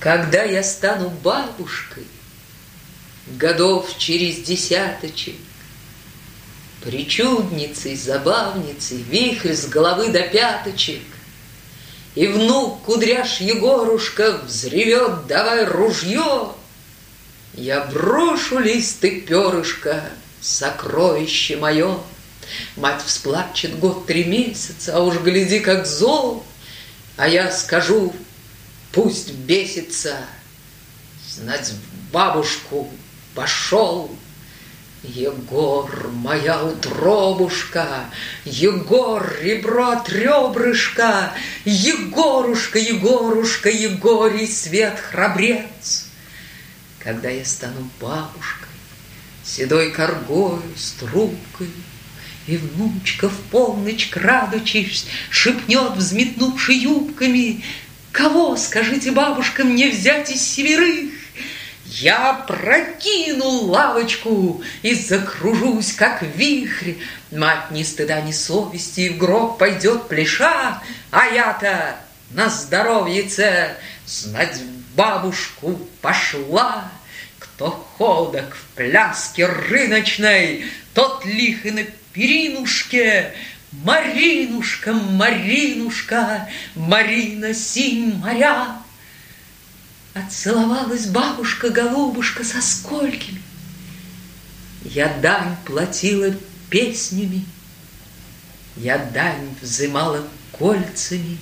[0.00, 2.06] Когда я стану бабушкой,
[3.26, 5.36] Годов через десяточек,
[6.82, 11.02] Причудницей, забавницей, Вихрь с головы до пяточек,
[12.14, 16.54] И внук кудряш Егорушка Взревет, давай ружье,
[17.52, 20.02] Я брошу листы перышка,
[20.40, 21.98] Сокровище мое.
[22.76, 26.42] Мать всплачет год три месяца, А уж гляди, как зол,
[27.18, 28.14] А я скажу,
[28.92, 30.16] пусть бесится,
[31.28, 31.72] Знать
[32.12, 32.90] бабушку
[33.36, 34.10] пошел.
[35.02, 38.04] Егор, моя утробушка,
[38.44, 41.32] Егор, ребро от ребрышка,
[41.64, 46.06] Егорушка, Егорушка, Егорий, свет храбрец.
[46.98, 48.68] Когда я стану бабушкой,
[49.42, 51.70] Седой коргою, с трубкой,
[52.46, 57.64] И внучка в полночь, крадучись, Шепнет, взметнувши юбками,
[58.12, 61.10] Кого, скажите, бабушка, мне взять из северых?
[61.84, 66.94] Я прокину лавочку и закружусь, как вихрь.
[67.30, 71.96] Мать ни стыда, ни совести, в гроб пойдет плеша, А я-то
[72.30, 74.60] на здоровьице знать
[74.94, 76.90] бабушку пошла.
[77.38, 83.34] Кто ходок в пляске рыночной, Тот лих и на перинушке,
[83.72, 88.76] Маринушка, Маринушка, Марина синь моря.
[90.12, 93.40] Отцеловалась бабушка-голубушка со сколькими.
[94.82, 96.34] Я дань платила
[96.68, 97.44] песнями,
[98.76, 101.38] Я дань взымала кольцами.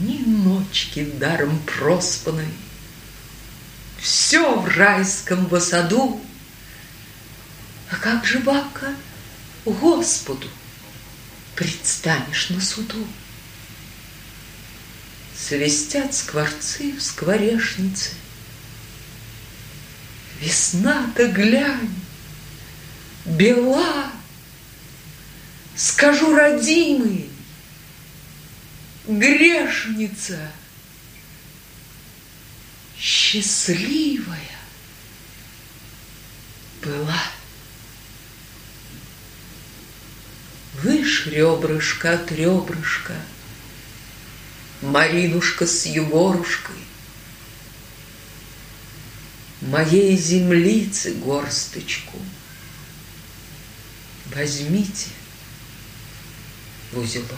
[0.00, 2.52] Ни ночки даром проспанной,
[3.98, 6.20] Все в райском саду.
[7.90, 8.94] А как же, бабка,
[9.64, 10.48] Господу
[11.54, 13.06] предстанешь на суду?
[15.36, 18.10] Свистят скворцы в скворешнице.
[20.40, 21.94] Весна-то глянь,
[23.24, 24.12] бела,
[25.74, 27.28] Скажу, родимый,
[29.06, 30.52] грешница,
[32.98, 34.38] Счастливая
[36.82, 37.20] была.
[40.74, 43.14] Выше ребрышко от ребрышка—
[44.82, 46.76] Маринушка с Егорушкой.
[49.60, 52.18] Моей землицы горсточку
[54.34, 55.10] Возьмите
[56.90, 57.28] в узелок.